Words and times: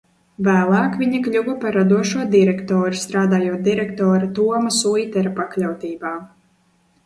Vēlāk 0.45 0.95
viņa 1.01 1.19
kļuva 1.27 1.55
par 1.65 1.77
radošo 1.81 2.25
direktori, 2.37 3.01
strādājot 3.03 3.63
direktora 3.69 4.33
Toma 4.41 4.75
Suitera 4.81 5.37
pakļautībā. 5.41 6.19